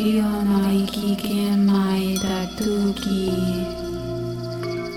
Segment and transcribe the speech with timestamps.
[0.00, 3.32] 世の生き玄米だとき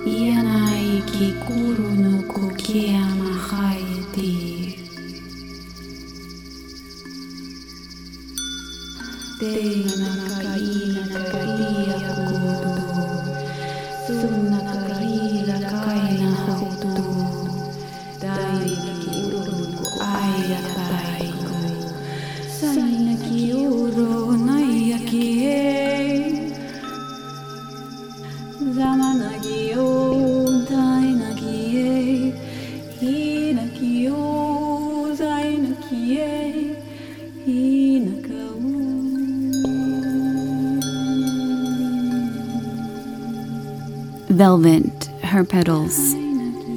[0.05, 1.90] 嫌な生き心
[44.31, 46.15] Velvet, her petals,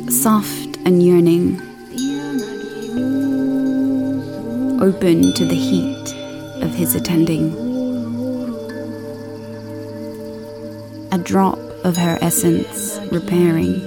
[0.08, 1.60] soft and yearning,
[4.82, 7.52] open to the heat of his attending.
[11.12, 13.80] A drop of her essence repairing.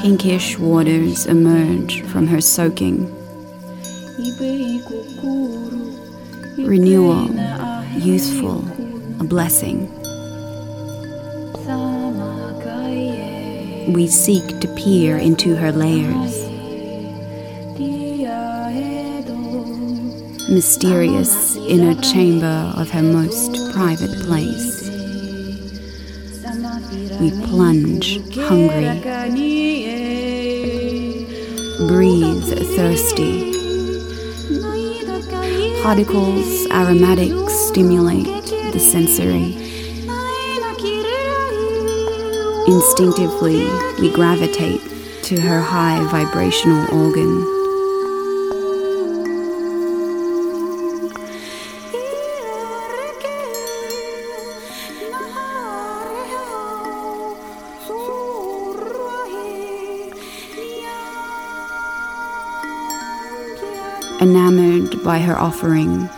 [0.00, 3.14] Pinkish waters emerge from her soaking.
[6.58, 7.30] Renewal,
[7.96, 8.64] youthful,
[9.20, 9.88] a blessing.
[13.88, 16.34] We seek to peer into her layers,
[20.48, 24.90] mysterious inner chamber of her most private place.
[27.20, 29.00] We plunge hungry,
[31.86, 33.52] breathe thirsty.
[35.82, 38.26] Particles, aromatics stimulate
[38.72, 39.54] the sensory.
[42.68, 43.64] Instinctively,
[44.00, 44.80] we gravitate
[45.22, 47.52] to her high vibrational organ.
[64.20, 66.08] Enamored by her offering,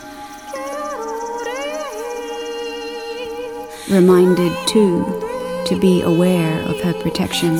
[3.90, 5.27] reminded too
[5.68, 7.56] to be aware of her protection.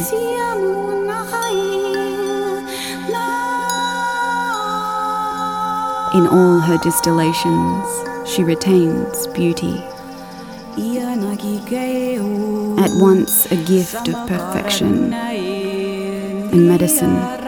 [6.15, 7.87] In all her distillations,
[8.27, 9.77] she retains beauty.
[12.79, 17.48] At once a gift of perfection and medicine.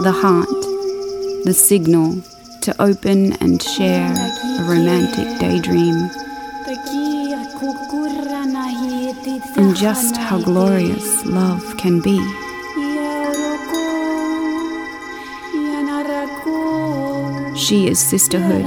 [0.00, 0.48] The heart,
[1.44, 2.22] the signal
[2.62, 6.08] to open and share a romantic daydream.
[9.56, 12.18] And just how glorious love can be.
[17.56, 18.64] She is sisterhood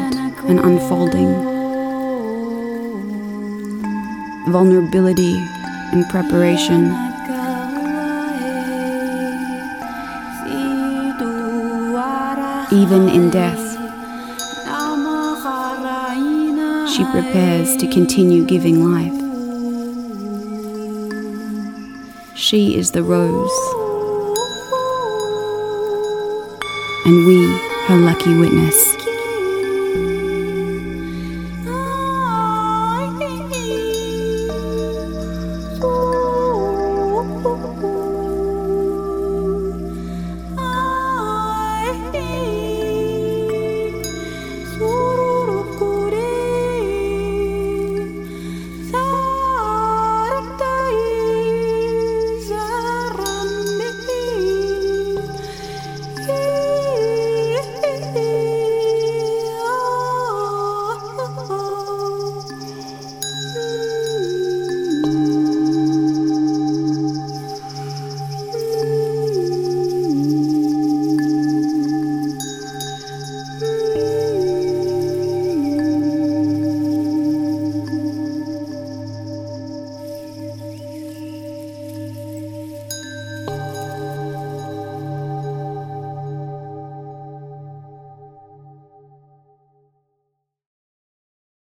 [0.49, 1.33] and unfolding,
[4.51, 5.37] vulnerability
[5.93, 7.10] and preparation.
[12.73, 13.59] Even in death,
[16.89, 19.11] she prepares to continue giving life.
[22.33, 23.57] She is the rose,
[27.05, 27.45] and we
[27.87, 29.10] her lucky witness.